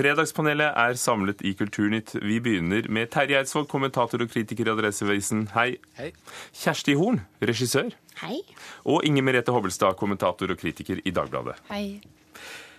Fredagspanelet 0.00 0.72
er 0.80 0.94
samlet 0.96 1.42
i 1.44 1.50
Kulturnytt. 1.52 2.14
Vi 2.24 2.38
begynner 2.40 2.86
med 2.88 3.10
Terje 3.12 3.36
Eidsvåg, 3.36 3.66
kommentator 3.68 4.22
og 4.24 4.30
kritiker 4.32 4.70
i 4.70 4.72
Adresseavisen. 4.72 5.42
Hei. 5.52 5.74
Hei. 5.98 6.06
Kjersti 6.56 6.94
Horn, 6.96 7.18
regissør. 7.44 7.90
Hei. 8.22 8.38
Og 8.88 9.04
Inger 9.04 9.26
Merete 9.26 9.52
Hobbelstad, 9.52 9.98
kommentator 10.00 10.54
og 10.54 10.56
kritiker 10.62 11.02
i 11.04 11.12
Dagbladet. 11.12 11.58
Hei. 11.68 12.00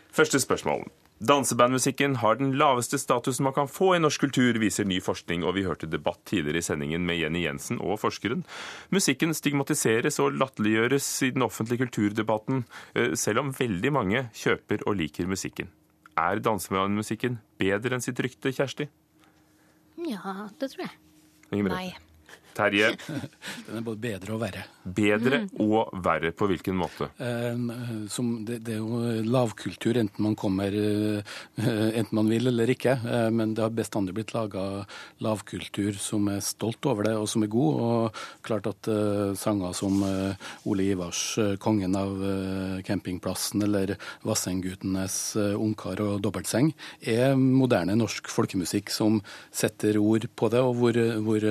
Første 0.09 0.41
spørsmål. 0.41 0.87
Dansebandmusikken 1.21 2.15
har 2.23 2.39
den 2.39 2.55
laveste 2.57 2.97
statusen 2.97 3.45
man 3.45 3.53
kan 3.53 3.69
få 3.69 3.91
i 3.93 3.99
norsk 4.01 4.23
kultur, 4.23 4.57
viser 4.57 4.87
ny 4.89 4.97
forskning, 5.05 5.43
og 5.45 5.53
vi 5.59 5.67
hørte 5.67 5.91
debatt 5.91 6.23
tidligere 6.25 6.63
i 6.63 6.65
sendingen 6.65 7.05
med 7.05 7.19
Jenny 7.21 7.43
Jensen 7.43 7.77
og 7.85 7.99
forskeren. 8.01 8.41
Musikken 8.89 9.37
stigmatiseres 9.37 10.17
og 10.25 10.39
latterliggjøres 10.41 11.11
i 11.29 11.29
den 11.37 11.45
offentlige 11.45 11.85
kulturdebatten, 11.85 12.65
eh, 12.95 13.13
selv 13.13 13.45
om 13.45 13.53
veldig 13.53 13.93
mange 13.93 14.25
kjøper 14.33 14.87
og 14.87 14.97
liker 15.03 15.29
musikken. 15.29 15.69
Er 16.19 16.41
dansemusikken 16.43 17.39
bedre 17.61 17.95
enn 17.95 18.03
sitt 18.03 18.19
rykte, 18.19 18.51
Kjersti? 18.51 18.89
Ja, 20.07 20.49
det 20.59 20.71
tror 20.73 20.87
jeg. 20.87 20.95
Nei. 21.67 21.91
Terje, 22.57 22.91
Den 23.67 23.77
er 23.79 23.85
både 23.85 24.01
bedre 24.03 24.33
og 24.35 24.41
verre. 24.41 24.63
bedre 24.83 25.41
og 25.61 25.91
verre 26.03 26.31
på 26.35 26.47
hvilken 26.51 26.75
måte? 26.77 27.07
Eh, 27.21 28.07
Som 28.11 28.43
det, 28.45 28.59
det 28.67 28.75
er 28.75 28.81
jo 28.81 29.21
lavkultur, 29.27 29.97
enten 30.01 30.25
man 30.25 30.35
kommer 30.35 30.73
eh, 30.75 31.23
enten 31.61 32.15
man 32.17 32.29
vil 32.31 32.47
eller 32.51 32.69
ikke. 32.73 32.97
eh, 33.05 33.29
Men 33.31 33.53
det 33.55 33.63
har 33.63 33.71
bestandig 33.75 34.13
blitt 34.17 34.33
laga 34.35 34.85
lavkultur 35.23 35.93
som 36.01 36.27
er 36.33 36.41
stolt 36.43 36.85
over 36.89 37.03
det, 37.07 37.15
og 37.17 37.27
som 37.29 37.43
er 37.45 37.51
god. 37.53 37.81
Og 37.81 38.21
klart 38.43 38.67
at 38.67 38.89
sanger 39.37 39.73
som 39.77 40.01
Ole 40.65 40.83
Ivars 40.91 41.37
'Kongen 41.59 41.95
av 41.95 42.17
campingplassen' 42.83 43.63
eller 43.63 43.95
Vassendgutenes 44.27 45.35
eh, 45.35 45.55
'Ungkar 45.55 45.99
og 46.01 46.21
dobbeltseng' 46.23 46.73
er 47.07 47.35
moderne 47.35 47.95
norsk 47.95 48.27
folkemusikk 48.31 48.89
som 48.89 49.21
setter 49.51 49.97
ord 50.01 50.27
på 50.35 50.49
det, 50.51 50.59
og 50.59 50.75
hvor, 50.75 50.97
hvor, 51.23 51.45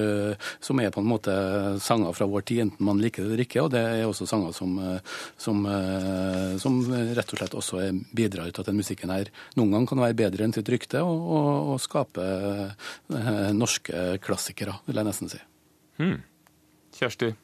som 0.61 0.81
er 0.81 0.91
på 0.91 1.00
en 1.01 1.11
måte 1.11 1.35
sanger 1.83 2.15
fra 2.17 2.29
vår 2.31 2.47
tid, 2.49 2.63
enten 2.67 2.87
man 2.87 3.03
liker 3.03 3.25
det 3.25 3.33
eller 3.33 3.45
ikke. 3.45 3.65
Og 3.65 3.73
det 3.75 3.83
er 3.83 4.07
også 4.07 4.29
sanger 4.31 4.55
som, 4.57 4.79
eh, 4.79 5.19
som, 5.41 5.67
eh, 5.67 6.57
som 6.63 6.81
rett 6.91 7.35
og 7.35 7.43
slett 7.43 7.59
også 7.59 7.83
er 7.85 8.01
bidrar 8.17 8.51
til 8.51 8.65
at 8.65 8.71
den 8.73 8.81
musikken 8.81 9.13
her 9.15 9.31
noen 9.59 9.75
gang 9.77 9.91
kan 9.91 10.03
være 10.05 10.19
bedre 10.23 10.47
enn 10.47 10.57
sitt 10.57 10.71
rykte, 10.73 11.03
og, 11.05 11.21
og, 11.21 11.75
og 11.75 11.85
skape 11.85 12.25
eh, 12.25 13.53
norske 13.57 14.19
klassikere, 14.25 14.81
vil 14.87 15.01
jeg 15.03 15.11
nesten 15.11 15.33
si. 15.33 15.45
Kjersti, 16.97 17.35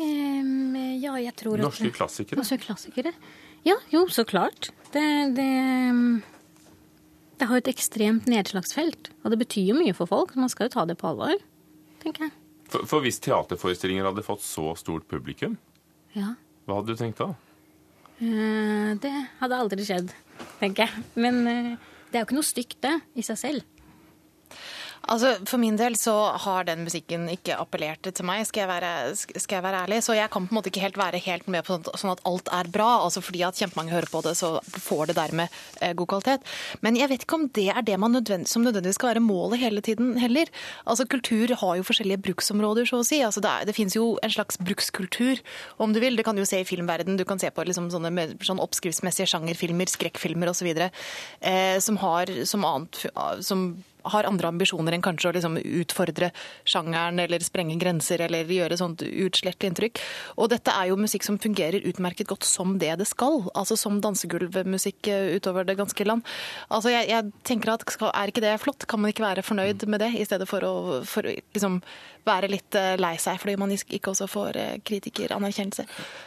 Um, 0.00 0.76
ja, 1.02 1.12
jeg 1.20 1.34
tror 1.36 1.58
at 1.58 1.66
norske 1.66 1.90
klassikere? 1.92 2.38
Norske 2.40 2.60
klassikere? 2.62 3.12
Ja, 3.66 3.76
jo, 3.92 4.06
så 4.08 4.24
klart. 4.24 4.70
Det, 4.94 5.02
det, 5.36 5.48
det 7.40 7.48
har 7.48 7.58
jo 7.58 7.64
et 7.64 7.72
ekstremt 7.72 8.28
nedslagsfelt, 8.30 9.10
og 9.24 9.34
det 9.34 9.40
betyr 9.42 9.72
jo 9.72 9.78
mye 9.80 9.96
for 9.96 10.08
folk. 10.08 10.32
Man 10.40 10.52
skal 10.52 10.68
jo 10.68 10.74
ta 10.78 10.86
det 10.88 10.96
på 11.00 11.10
alvor, 11.10 11.36
tenker 12.02 12.26
jeg. 12.28 12.32
For, 12.70 12.86
for 12.86 13.04
hvis 13.04 13.18
teaterforestillinger 13.24 14.06
hadde 14.10 14.22
fått 14.26 14.42
så 14.46 14.70
stort 14.78 15.06
publikum, 15.10 15.56
Ja. 16.16 16.34
hva 16.66 16.80
hadde 16.80 16.94
du 16.94 17.00
tenkt 17.00 17.18
da? 17.22 17.32
Uh, 18.20 18.94
Det 19.00 19.12
hadde 19.40 19.56
aldri 19.58 19.84
skjedd, 19.86 20.12
tenker 20.60 20.86
jeg. 20.86 21.04
Men 21.16 21.40
uh, 21.46 21.76
det 22.10 22.18
er 22.18 22.24
jo 22.24 22.28
ikke 22.28 22.38
noe 22.40 22.46
stygt, 22.50 22.78
det, 22.84 22.94
i 23.16 23.24
seg 23.26 23.38
selv. 23.40 23.64
Altså, 25.08 25.32
For 25.48 25.58
min 25.58 25.76
del 25.76 25.96
så 25.96 26.12
har 26.44 26.64
den 26.68 26.84
musikken 26.84 27.24
ikke 27.32 27.56
appellert 27.58 28.02
til 28.14 28.24
meg, 28.28 28.44
skal 28.46 28.60
jeg, 28.66 28.68
være, 28.68 28.90
skal 29.16 29.56
jeg 29.56 29.64
være 29.64 29.80
ærlig. 29.86 30.02
Så 30.04 30.14
jeg 30.14 30.30
kan 30.30 30.46
på 30.46 30.52
en 30.52 30.58
måte 30.58 30.68
ikke 30.70 30.82
helt 30.84 30.98
være 31.00 31.18
helt 31.24 31.48
med 31.48 31.64
på 31.64 31.78
sånn- 31.78 31.96
sånn 31.98 32.12
at 32.12 32.20
alt 32.28 32.48
er 32.52 32.68
bra. 32.70 33.00
altså 33.06 33.22
Fordi 33.24 33.42
at 33.46 33.56
kjempemange 33.56 33.90
hører 33.90 34.10
på 34.12 34.22
det, 34.22 34.36
så 34.36 34.60
får 34.62 35.06
det 35.08 35.16
dermed 35.16 35.48
eh, 35.80 35.94
god 35.94 36.06
kvalitet. 36.12 36.42
Men 36.82 36.96
jeg 36.96 37.08
vet 37.08 37.24
ikke 37.24 37.34
om 37.40 37.48
det 37.48 37.68
er 37.70 37.82
det 37.82 37.96
nødvend 37.98 38.46
som 38.46 38.62
nødvendigvis 38.62 38.94
skal 39.00 39.14
være 39.14 39.24
målet 39.24 39.58
hele 39.60 39.80
tiden 39.80 40.16
heller. 40.20 40.46
Altså 40.86 41.08
Kultur 41.08 41.54
har 41.56 41.76
jo 41.80 41.82
forskjellige 41.82 42.22
bruksområder, 42.22 42.84
så 42.86 43.00
å 43.00 43.06
si. 43.06 43.20
Altså 43.24 43.40
Det, 43.40 43.66
det 43.66 43.74
finnes 43.74 43.96
jo 43.96 44.18
en 44.22 44.30
slags 44.30 44.58
brukskultur, 44.58 45.40
om 45.78 45.92
du 45.92 46.00
vil. 46.00 46.16
Det 46.16 46.24
kan 46.24 46.34
du 46.36 46.42
jo 46.42 46.46
se 46.46 46.60
i 46.60 46.64
filmverden. 46.68 47.16
Du 47.16 47.24
kan 47.24 47.38
se 47.38 47.50
på 47.50 47.64
liksom 47.64 47.90
sånne 47.90 48.12
med- 48.12 48.38
sånn 48.44 48.60
oppskriftsmessige 48.60 49.26
sjangerfilmer, 49.32 49.88
skrekkfilmer 49.88 50.48
osv. 50.52 50.90
Eh, 51.40 51.78
som 51.80 51.96
har 51.96 52.26
som 52.44 52.64
annet 52.64 53.06
som 53.40 53.82
har 54.04 54.28
andre 54.28 54.50
ambisjoner 54.50 54.96
enn 54.96 55.04
kanskje 55.04 55.30
å 55.30 55.34
liksom 55.36 55.58
utfordre 55.60 56.30
sjangeren 56.68 57.20
eller 57.22 57.44
sprenge 57.44 57.78
grenser 57.80 58.24
eller 58.26 58.50
gjøre 58.50 58.78
sånt 58.80 59.04
utslettelig 59.06 59.72
inntrykk. 59.72 60.02
Og 60.36 60.50
dette 60.52 60.74
er 60.74 60.90
jo 60.90 61.00
musikk 61.00 61.26
som 61.26 61.38
fungerer 61.40 61.86
utmerket 61.90 62.30
godt 62.30 62.46
som 62.48 62.78
det 62.80 62.92
det 63.00 63.08
skal. 63.10 63.42
Altså 63.54 63.78
som 63.80 64.00
dansegulvmusikk 64.04 65.10
eh, 65.12 65.34
utover 65.36 65.68
det 65.68 65.78
ganske 65.80 66.06
land. 66.06 66.26
Altså 66.68 66.94
jeg, 66.94 67.10
jeg 67.10 67.32
tenker 67.46 67.74
at 67.74 67.86
Er 68.10 68.30
ikke 68.30 68.44
det 68.44 68.56
flott? 68.62 68.86
Kan 68.88 69.02
man 69.02 69.12
ikke 69.12 69.24
være 69.24 69.44
fornøyd 69.46 69.86
med 69.88 70.00
det, 70.02 70.12
i 70.18 70.24
stedet 70.24 70.48
for 70.48 70.64
å 70.66 70.74
for, 71.06 71.26
liksom 71.54 71.80
være 72.26 72.50
litt 72.52 72.76
eh, 72.78 72.96
lei 73.00 73.14
seg 73.20 73.38
fordi 73.40 73.56
man 73.60 73.72
ikke 73.74 74.12
også 74.12 74.28
får 74.30 74.58
eh, 74.60 74.72
kritikeranerkjennelse. 74.86 75.86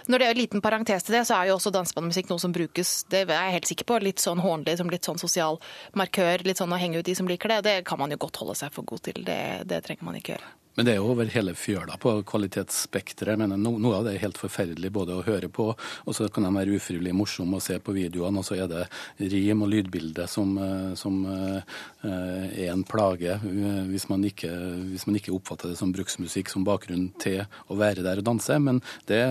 Når 0.10 0.20
det 0.20 0.28
er 0.28 0.36
en 0.36 0.42
liten 0.42 0.64
parentes 0.64 1.06
til 1.06 1.18
det, 1.18 1.24
så 1.30 1.38
er 1.38 1.50
jo 1.50 1.58
også 1.58 1.74
dansebandmusikk 1.74 2.32
noe 2.32 2.42
som 2.42 2.54
brukes, 2.56 2.96
det 3.14 3.26
er 3.28 3.34
jeg 3.34 3.58
helt 3.58 3.72
sikker 3.72 3.90
på, 3.90 4.00
litt 4.04 4.24
sånn 4.24 4.42
hånlig, 4.44 4.78
som 4.80 4.90
litt 4.92 5.08
sånn 5.08 5.22
sosial 5.22 5.60
markør, 6.00 6.46
litt 6.48 6.62
sånn 6.62 6.74
å 6.74 6.82
henge 6.82 7.02
ut 7.02 7.08
de 7.08 7.16
som 7.18 7.30
liker 7.30 7.54
det. 7.54 7.62
Det 7.64 7.78
kan 7.88 8.02
man 8.02 8.12
jo 8.14 8.20
godt 8.20 8.42
holde 8.42 8.58
seg 8.60 8.74
for 8.76 8.88
god 8.90 9.06
til. 9.08 9.24
Det, 9.28 9.40
det 9.70 9.84
trenger 9.86 10.10
man 10.10 10.20
ikke 10.20 10.34
gjøre. 10.36 10.52
Men 10.76 10.88
det 10.88 10.96
er 10.96 11.02
jo 11.02 11.12
over 11.12 11.30
hele 11.30 11.54
fjøla 11.54 12.00
på 12.02 12.16
kvalitetsspekteret. 12.26 13.38
Men 13.38 13.54
no, 13.62 13.76
Noe 13.82 14.00
av 14.00 14.08
det 14.08 14.16
er 14.16 14.24
helt 14.26 14.40
forferdelig 14.42 14.90
både 14.94 15.18
å 15.18 15.26
høre 15.26 15.50
på, 15.54 15.68
og 15.74 16.16
så 16.18 16.30
kan 16.34 16.48
de 16.48 16.54
være 16.56 16.78
ufrivillig 16.80 17.14
morsomme 17.16 17.60
å 17.60 17.64
se 17.64 17.78
på 17.84 17.94
videoene, 17.94 18.42
og 18.42 18.48
så 18.48 18.58
er 18.58 18.70
det 18.72 18.86
rim 19.34 19.62
og 19.66 19.70
lydbilde 19.70 20.26
som, 20.32 20.56
eh, 20.58 20.94
som 20.98 21.20
eh, 21.30 21.76
er 22.08 22.72
en 22.72 22.86
plage 22.90 23.36
eh, 23.38 23.82
hvis 23.92 24.08
man, 24.10 24.24
ikke, 24.26 24.50
hvis 24.90 25.06
man 25.10 25.20
ikke 25.20 25.34
oppfatter 25.36 25.74
det 25.74 25.78
som 25.80 25.94
bruksmusikk 25.94 26.50
som 26.50 26.66
bakgrunn 26.66 27.12
til 27.22 27.44
å 27.70 27.78
være 27.78 28.06
der 28.06 28.24
og 28.24 28.28
danse. 28.32 28.58
Men 28.64 28.82
det, 29.10 29.22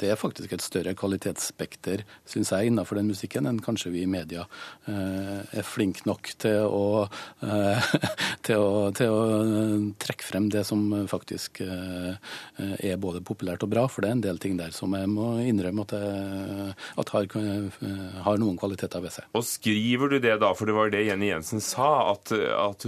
det 0.00 0.12
er 0.12 0.20
faktisk 0.20 0.56
et 0.56 0.64
større 0.64 0.96
kvalitetsspekter, 0.96 2.06
syns 2.28 2.54
jeg, 2.54 2.70
innenfor 2.70 3.00
den 3.00 3.12
musikken 3.12 3.50
enn 3.50 3.60
kanskje 3.64 3.92
vi 3.92 4.06
i 4.06 4.10
media 4.10 4.46
er 4.86 5.66
flinke 5.66 6.06
nok 6.08 6.32
til 6.42 6.64
å, 6.64 7.06
til 8.46 8.62
å, 8.62 8.72
til 8.96 9.12
å 9.12 9.22
trekke 10.02 10.26
frem 10.26 10.48
det 10.52 10.61
som 10.66 10.84
faktisk 11.10 11.62
eh, 11.64 12.14
er 12.78 13.00
både 13.00 13.22
populært 13.24 13.64
og 13.66 13.72
bra, 13.72 13.86
for 13.90 14.04
det 14.04 14.10
er 14.10 14.16
en 14.18 14.24
del 14.24 14.40
ting 14.42 14.58
der 14.60 14.74
som 14.76 14.94
jeg 14.96 15.10
må 15.10 15.34
innrømme 15.42 15.86
at, 15.86 15.94
jeg, 15.96 16.74
at 17.02 17.12
har, 17.14 17.28
eh, 17.40 17.82
har 18.26 18.40
noen 18.42 18.58
kvaliteter 18.60 19.04
ved 19.04 19.16
seg. 19.16 19.28
Og 19.38 19.46
skriver 19.46 20.14
du 20.14 20.18
det 20.22 20.38
da, 20.42 20.52
for 20.58 20.68
det 20.68 20.76
var 20.76 20.92
det 20.92 21.04
Jenny 21.08 21.30
Jensen 21.32 21.62
sa, 21.64 21.90
at, 22.12 22.32
at 22.32 22.86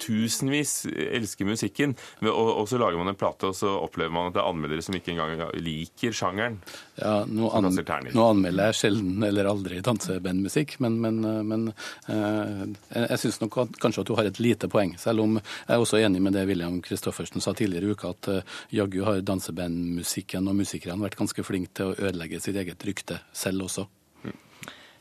tusenvis 0.00 0.84
elsker 0.90 1.48
musikken, 1.48 1.96
og, 2.26 2.52
og 2.62 2.68
så 2.70 2.80
lager 2.80 3.00
man 3.00 3.12
en 3.12 3.20
plate, 3.20 3.50
og 3.50 3.56
så 3.56 3.72
opplever 3.80 4.14
man 4.14 4.30
at 4.30 4.38
det 4.38 4.44
er 4.44 4.50
anmeldere 4.50 4.84
som 4.84 4.96
ikke 4.96 5.14
engang 5.14 5.48
liker 5.60 6.14
sjangeren. 6.16 6.60
Ja, 7.00 7.22
nå, 7.24 7.48
an, 7.56 7.68
nå 8.12 8.24
anmelder 8.26 8.70
jeg 8.70 8.76
sjelden 8.76 9.24
eller 9.24 9.48
aldri 9.48 9.80
dansebandmusikk, 9.84 10.76
men, 10.84 10.98
men, 11.00 11.20
men 11.48 11.66
eh, 12.10 12.64
jeg, 12.92 13.20
syns 13.22 13.40
nok 13.40 13.56
at, 13.64 13.78
kanskje 13.80 14.04
at 14.04 14.10
du 14.10 14.14
har 14.18 14.28
et 14.28 14.40
lite 14.42 14.68
poeng. 14.70 14.92
Selv 15.00 15.24
om 15.24 15.38
jeg 15.40 15.70
er 15.72 15.80
også 15.80 16.00
enig 16.00 16.20
med 16.24 16.36
det 16.36 16.44
William 16.50 16.80
Christoffersen 17.00 17.40
sa 17.40 17.54
tidligere 17.56 17.88
i 17.88 17.94
uka, 17.96 18.12
at 18.12 18.28
eh, 18.28 18.58
jaggu 18.76 19.04
har 19.06 19.22
dansebandmusikken 19.24 20.50
og 20.50 20.60
musikerne 20.60 21.06
vært 21.06 21.16
ganske 21.20 21.44
flinke 21.46 21.72
til 21.72 21.92
å 21.92 21.96
ødelegge 21.96 22.42
sitt 22.44 22.60
eget 22.60 22.84
rykte 22.84 23.22
selv 23.32 23.68
også. 23.68 23.86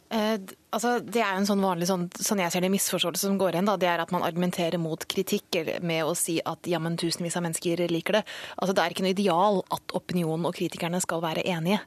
Eh, 0.10 0.40
altså, 0.74 0.96
det 1.06 1.22
er 1.22 1.36
jo 1.36 1.42
en 1.44 1.48
sånn 1.52 1.62
vanlig 1.62 1.86
sånn, 1.86 2.08
sånn 2.18 2.40
jeg 2.42 2.50
ser 2.54 2.64
det 2.66 2.72
misforståelse 2.74 3.28
som 3.28 3.38
går 3.38 3.54
igjen. 3.54 3.68
Da, 3.70 3.76
det 3.78 3.90
er 3.92 4.02
at 4.02 4.14
man 4.14 4.26
argumenterer 4.26 4.82
mot 4.82 5.04
kritikk 5.12 5.60
med 5.86 6.08
å 6.08 6.16
si 6.18 6.40
at 6.42 6.70
jammen 6.70 6.98
tusenvis 6.98 7.38
av 7.38 7.46
mennesker 7.46 7.86
liker 7.92 8.20
det. 8.20 8.24
Altså, 8.58 8.74
det 8.74 8.84
er 8.84 8.96
ikke 8.96 9.06
noe 9.06 9.14
ideal 9.14 9.62
at 9.76 9.94
opinionen 9.98 10.50
og 10.50 10.58
kritikerne 10.58 11.02
skal 11.04 11.22
være 11.26 11.46
enige. 11.46 11.84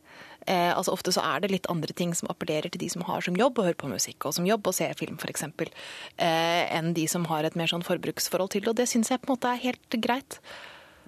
Eh, 0.47 0.71
altså, 0.71 0.95
ofte 0.95 1.15
så 1.15 1.25
er 1.27 1.43
det 1.43 1.53
litt 1.53 1.71
andre 1.73 1.95
ting 1.99 2.15
som 2.19 2.31
appellerer 2.31 2.71
til 2.71 2.85
de 2.85 2.91
som 2.95 3.03
har 3.07 3.27
som 3.27 3.39
jobb 3.39 3.59
å 3.59 3.67
høre 3.67 3.79
på 3.79 3.91
musikk, 3.91 4.27
og 4.27 4.37
som 4.39 4.47
jobb 4.47 4.71
å 4.71 4.77
se 4.77 4.87
film 4.99 5.19
f.eks., 5.19 5.49
eh, 5.49 6.63
enn 6.79 6.95
de 6.95 7.09
som 7.11 7.27
har 7.31 7.47
et 7.47 7.59
mer 7.59 7.71
sånn 7.71 7.87
forbruksforhold 7.87 8.55
til 8.55 8.67
det. 8.67 8.71
Og 8.71 8.79
det 8.83 8.91
syns 8.91 9.11
jeg 9.11 9.23
på 9.23 9.31
en 9.31 9.35
måte 9.35 9.51
er 9.51 9.65
helt 9.67 9.99
greit. 10.03 10.39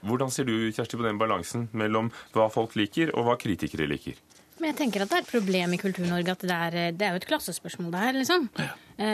Hvordan 0.05 0.35
ser 0.35 0.51
du, 0.51 0.55
Kjersti, 0.75 0.99
på 0.99 1.07
den 1.07 1.19
balansen 1.23 1.71
mellom 1.73 2.11
hva 2.35 2.51
folk 2.53 2.75
liker, 2.77 3.15
og 3.15 3.31
hva 3.31 3.39
kritikere 3.41 3.87
liker? 3.89 4.19
Men 4.65 4.71
jeg 4.73 4.79
tenker 4.79 5.03
at 5.05 5.11
det 5.13 5.17
er 5.19 5.25
et 5.27 5.29
problem 5.29 5.73
i 5.77 5.77
Kultur-Norge 5.77 6.33
at 6.33 6.45
det 6.49 6.55
er, 6.57 6.75
det 6.97 7.05
er 7.05 7.11
jo 7.13 7.19
et 7.21 7.27
klassespørsmål 7.29 7.91
det 7.93 8.01
her, 8.01 8.15
liksom. 8.17 8.47
Ja. 8.57 8.69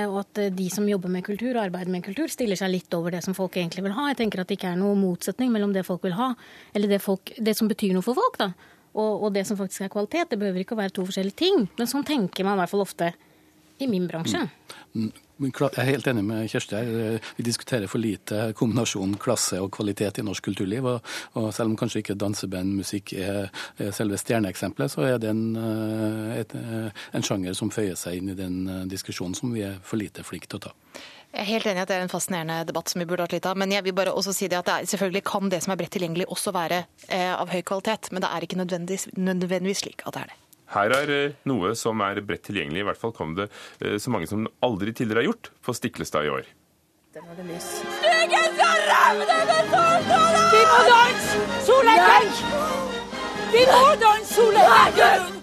Og 0.06 0.20
at 0.20 0.38
eh, 0.38 0.52
de 0.55 0.69
som 0.70 0.87
jobber 0.87 1.11
med 1.11 1.25
kultur 1.26 1.56
og 1.56 1.64
arbeider 1.64 1.91
med 1.91 2.05
kultur, 2.06 2.31
stiller 2.31 2.55
seg 2.55 2.70
litt 2.70 2.94
over 2.94 3.17
det 3.17 3.25
som 3.26 3.35
folk 3.35 3.58
egentlig 3.58 3.82
vil 3.82 3.97
ha. 3.97 4.05
Jeg 4.12 4.20
tenker 4.20 4.44
at 4.44 4.47
det 4.47 4.61
ikke 4.61 4.70
er 4.70 4.79
noe 4.79 4.94
motsetning 4.94 5.50
mellom 5.50 5.73
det 5.75 5.82
folk 5.88 6.06
vil 6.06 6.14
ha, 6.14 6.29
eller 6.70 6.94
det, 6.94 7.00
folk, 7.02 7.32
det 7.35 7.56
som 7.58 7.67
betyr 7.67 7.97
noe 7.97 8.06
for 8.06 8.14
folk, 8.14 8.38
da. 8.38 8.52
Og, 8.94 9.26
og 9.26 9.35
det 9.35 9.43
som 9.49 9.58
faktisk 9.58 9.88
er 9.88 9.91
kvalitet. 9.91 10.31
Det 10.31 10.38
behøver 10.38 10.62
ikke 10.62 10.79
å 10.79 10.82
være 10.85 10.94
to 10.94 11.08
forskjellige 11.11 11.41
ting. 11.43 11.67
Men 11.82 11.91
sånn 11.91 12.06
tenker 12.06 12.46
man 12.46 12.55
i 12.55 12.62
hvert 12.62 12.70
fall 12.76 12.87
ofte 12.87 13.11
i 13.81 13.88
min 13.91 14.06
bransje. 14.11 14.47
Mm. 14.94 15.11
Jeg 15.41 15.71
er 15.81 15.87
helt 15.88 16.09
enig 16.11 16.23
med 16.27 16.49
Kjersti 16.53 16.77
her. 16.77 17.29
Vi 17.38 17.44
diskuterer 17.47 17.88
for 17.88 18.03
lite 18.03 18.50
kombinasjonen 18.59 19.15
klasse 19.21 19.56
og 19.62 19.71
kvalitet 19.73 20.21
i 20.21 20.25
norsk 20.27 20.44
kulturliv. 20.50 20.85
Og, 20.85 21.15
og 21.41 21.47
selv 21.56 21.73
om 21.73 21.79
kanskje 21.81 22.03
ikke 22.03 22.19
dansebandmusikk 22.21 23.15
er, 23.17 23.49
selve 23.97 24.19
stjerneeksempelet, 24.21 24.93
så 24.93 25.06
er 25.09 25.23
det 25.23 25.31
en, 25.32 25.47
eh, 25.56 26.35
et, 26.43 26.53
eh, 26.59 27.06
en 27.17 27.25
sjanger 27.25 27.56
som 27.56 27.73
føyer 27.73 27.97
seg 27.97 28.21
inn 28.21 28.35
i 28.35 28.37
den 28.37 28.61
eh, 28.69 28.85
diskusjonen 28.91 29.38
som 29.38 29.55
vi 29.56 29.65
er 29.65 29.81
for 29.81 30.03
lite 30.03 30.27
flinke 30.29 30.50
til 30.50 30.61
å 30.61 30.67
ta. 30.69 30.75
Jeg 31.31 31.44
er 31.44 31.50
helt 31.53 31.71
enig 31.71 31.79
i 31.79 31.85
at 31.85 31.88
det 31.88 31.97
er 31.97 32.05
en 32.05 32.11
fascinerende 32.11 32.61
debatt 32.67 32.91
som 32.91 33.00
vi 33.00 33.06
burde 33.09 33.25
hatt 33.25 33.32
litt 33.37 33.47
av. 33.47 33.56
Men 33.61 33.73
jeg 33.73 33.87
vil 33.87 33.94
bare 33.97 34.12
også 34.12 34.35
si 34.37 34.50
det 34.50 34.59
at 34.59 34.69
det 34.69 34.77
er, 34.77 34.93
selvfølgelig 34.93 35.25
kan 35.31 35.49
det 35.49 35.62
som 35.65 35.73
er 35.73 35.81
bredt 35.81 35.94
tilgjengelig 35.94 36.27
også 36.29 36.53
være 36.53 36.85
eh, 37.09 37.32
av 37.32 37.53
høy 37.55 37.62
kvalitet. 37.62 38.11
Men 38.12 38.25
det 38.25 38.31
er 38.35 38.44
ikke 38.44 38.59
nødvendigvis, 38.61 39.09
nødvendigvis 39.17 39.85
slik 39.87 40.05
at 40.05 40.17
det 40.19 40.25
er 40.27 40.32
det. 40.35 40.41
Her 40.70 40.94
er 40.94 41.11
eh, 41.11 41.37
noe 41.50 41.72
som 41.78 42.00
er 42.06 42.20
bredt 42.22 42.44
tilgjengelig. 42.46 42.84
I 42.84 42.88
hvert 42.90 43.00
fall 43.00 43.14
kom 43.17 43.34
det 43.38 43.49
eh, 43.82 43.99
så 43.99 44.12
mange 44.14 44.31
som 44.31 44.46
aldri 44.62 44.94
tidligere 44.94 45.25
har 45.25 45.31
gjort 45.32 45.50
på 45.67 45.75
Stiklestad 45.75 46.28
i 46.28 46.32
år. 46.37 46.49
Den 47.14 47.26
var 47.26 47.34
det 47.34 47.46
lys. 47.49 47.70
Vi 50.50 50.62
må 50.70 50.81
danse! 50.87 51.44
Solekveld! 51.67 52.43
Vi 53.50 53.62
må 53.67 53.84
danse 53.99 54.34
solekveld! 54.37 55.38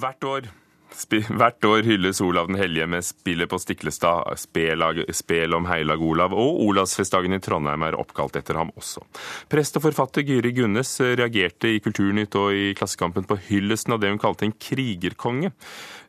Hvert 0.00 0.24
år 0.30 0.48
Hvert 0.94 1.66
år 1.66 1.82
hylles 1.86 2.20
Olav 2.22 2.46
den 2.46 2.58
hellige 2.58 2.86
med 2.86 3.04
spillet 3.04 3.50
på 3.50 3.58
Stiklestad, 3.58 4.30
spel 4.38 5.54
om 5.56 5.66
heilag 5.66 6.02
Olav, 6.02 6.34
og 6.34 6.60
Olavsfestdagen 6.64 7.34
i 7.34 7.40
Trondheim 7.42 7.82
er 7.86 7.96
oppkalt 7.98 8.38
etter 8.38 8.58
ham 8.60 8.70
også. 8.78 9.02
Prest 9.50 9.78
og 9.78 9.84
forfatter 9.88 10.24
Gyri 10.26 10.54
Gunnes 10.54 10.92
reagerte 11.02 11.72
i 11.74 11.80
Kulturnytt 11.82 12.38
og 12.38 12.54
i 12.54 12.72
Klassekampen 12.78 13.26
på 13.28 13.38
hyllesten 13.48 13.96
av 13.96 14.02
det 14.02 14.12
hun 14.12 14.22
kalte 14.22 14.46
en 14.46 14.54
krigerkonge. 14.54 15.50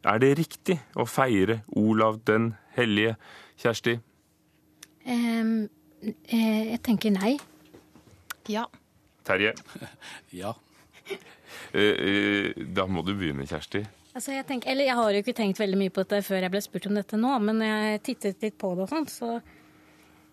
Er 0.06 0.22
det 0.22 0.36
riktig 0.38 0.78
å 0.94 1.08
feire 1.10 1.64
Olav 1.76 2.22
den 2.30 2.54
hellige, 2.78 3.16
Kjersti? 3.62 3.98
Um, 5.06 5.66
jeg 6.30 6.82
tenker 6.86 7.14
nei. 7.16 7.36
Ja. 8.52 8.68
Terje? 9.26 9.56
Ja. 10.36 10.54
Eh, 11.74 11.92
eh, 12.10 12.66
da 12.76 12.88
må 12.88 13.04
du 13.06 13.14
begynne, 13.16 13.48
Kjersti. 13.50 13.84
Altså 14.16 14.32
jeg, 14.32 14.46
tenker, 14.48 14.72
eller 14.72 14.88
jeg 14.88 14.96
har 14.96 15.12
jo 15.12 15.22
ikke 15.24 15.36
tenkt 15.36 15.60
veldig 15.60 15.80
mye 15.80 15.92
på 15.92 16.06
dette 16.06 16.22
før 16.24 16.46
jeg 16.46 16.54
ble 16.54 16.62
spurt 16.64 16.88
om 16.88 16.96
dette 16.96 17.20
nå, 17.20 17.34
men 17.44 17.60
jeg 17.66 18.04
tittet 18.06 18.46
litt 18.46 18.58
på 18.60 18.72
det 18.78 18.86
og 18.86 18.94
sånn, 18.94 19.10
så 19.12 19.32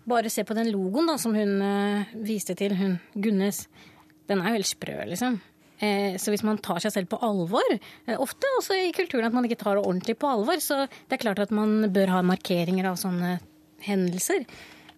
bare 0.07 0.31
se 0.31 0.45
på 0.47 0.55
den 0.55 0.71
logoen 0.71 1.11
da, 1.11 1.17
som 1.19 1.35
hun 1.35 1.57
uh, 1.63 2.13
viste 2.27 2.55
til, 2.59 2.75
hun 2.79 2.97
Gunnes. 3.15 3.65
Den 4.31 4.43
er 4.43 4.53
jo 4.53 4.61
helt 4.61 4.71
sprø, 4.71 4.97
liksom. 5.11 5.41
Eh, 5.83 6.15
så 6.23 6.31
hvis 6.31 6.45
man 6.47 6.61
tar 6.63 6.79
seg 6.83 6.93
selv 6.95 7.11
på 7.11 7.19
alvor, 7.27 7.73
eh, 8.07 8.19
ofte 8.23 8.47
også 8.61 8.77
i 8.79 8.93
kulturen 8.95 9.27
at 9.27 9.35
man 9.35 9.49
ikke 9.49 9.59
tar 9.65 9.75
det 9.75 9.83
ordentlig 9.83 10.15
på 10.15 10.31
alvor, 10.31 10.61
så 10.63 10.85
det 10.87 11.17
er 11.17 11.23
klart 11.25 11.43
at 11.43 11.51
man 11.51 11.89
bør 11.91 12.13
ha 12.15 12.21
markeringer 12.23 12.87
av 12.87 13.01
sånne 13.01 13.41
hendelser. 13.83 14.47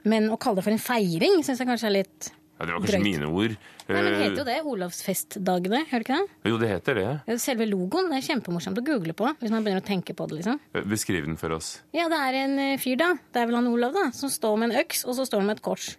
Men 0.05 0.29
å 0.29 0.37
kalle 0.37 0.61
det 0.61 0.67
for 0.67 0.77
en 0.77 0.85
feiring 0.85 1.41
syns 1.41 1.63
jeg 1.63 1.71
kanskje 1.71 1.89
er 1.89 1.97
litt 2.03 2.29
ja, 2.55 2.67
Det 2.67 2.73
var 2.73 2.81
kanskje 2.85 2.99
drøyt. 3.01 3.07
mine 3.09 3.27
ord. 3.27 3.55
Nei, 3.85 4.01
men 4.01 4.05
Det 4.05 4.21
heter 4.23 4.39
jo 4.39 4.45
det. 4.47 4.59
Olavsfestdagene, 4.73 5.81
gjør 5.91 6.03
det 6.03 6.05
ikke 6.07 6.19
det? 6.21 6.51
Jo, 6.51 6.59
det 6.61 6.69
heter 6.71 6.95
det. 7.01 7.39
Selve 7.43 7.67
logoen 7.67 8.13
er 8.15 8.23
kjempemorsomt 8.23 8.79
å 8.79 8.85
google 8.87 9.13
på 9.13 9.27
hvis 9.41 9.51
man 9.51 9.65
begynner 9.67 9.83
å 9.83 9.87
tenke 9.87 10.15
på 10.15 10.29
det. 10.31 10.39
liksom. 10.39 10.61
Eh, 10.73 10.87
beskriv 10.87 11.27
den 11.27 11.37
for 11.37 11.51
oss. 11.57 11.83
Ja, 11.93 12.07
det 12.09 12.21
er 12.21 12.39
en 12.45 12.59
eh, 12.63 12.79
fyr, 12.79 12.97
da. 12.97 13.11
Det 13.33 13.43
er 13.43 13.51
vel 13.51 13.59
han 13.59 13.67
Olav, 13.67 13.93
da. 13.93 14.07
Som 14.15 14.31
står 14.31 14.57
med 14.61 14.71
en 14.71 14.81
øks, 14.85 15.05
og 15.05 15.19
så 15.19 15.27
står 15.27 15.43
han 15.43 15.51
med 15.51 15.59
et 15.59 15.67
kors. 15.67 15.97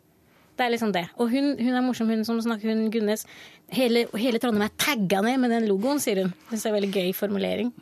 Det 0.55 0.63
er 0.63 0.71
liksom 0.71 0.95
det. 0.95 1.09
Og 1.19 1.29
hun, 1.29 1.57
hun 1.59 1.75
er 1.75 1.83
morsom, 1.83 2.09
hun 2.09 2.23
som 2.23 2.39
snakker, 2.39 2.71
hun 2.71 2.89
Gunnes. 2.89 3.27
Hele, 3.75 4.07
hele 4.15 4.39
Trondheim 4.39 4.69
er 4.69 4.75
tagga 4.79 5.21
ned 5.21 5.41
med 5.43 5.51
den 5.51 5.67
logoen, 5.67 5.99
sier 5.99 6.23
hun. 6.23 6.33
Det 6.49 6.61
er 6.61 6.71
en 6.71 6.77
veldig 6.79 6.93
gøy 6.95 7.11
formulering. 7.13 7.73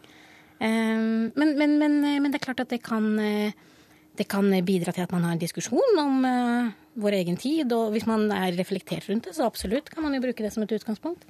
Um, 0.58 1.30
men, 1.38 1.58
men, 1.60 1.78
men, 1.78 2.00
eh, 2.08 2.20
men, 2.20 2.32
det 2.34 2.42
er 2.42 2.48
klart 2.50 2.64
at 2.66 2.74
det 2.74 2.82
kan, 2.82 3.06
det 4.18 4.28
kan 4.28 4.50
bidra 4.66 4.92
til 4.92 5.06
at 5.06 5.12
man 5.14 5.28
har 5.28 5.38
en 5.38 5.42
diskusjon 5.42 6.00
om 6.02 6.26
uh, 6.26 6.72
vår 6.96 7.20
egen 7.20 7.38
tid. 7.40 7.72
Og 7.76 7.94
hvis 7.94 8.08
man 8.10 8.28
er 8.34 8.58
reflektert 8.58 9.10
rundt 9.10 9.30
det, 9.30 9.36
så 9.38 9.48
absolutt 9.48 9.92
kan 9.94 10.06
man 10.06 10.16
jo 10.16 10.24
bruke 10.24 10.46
det 10.46 10.54
som 10.54 10.66
et 10.66 10.76
utgangspunkt. 10.76 11.26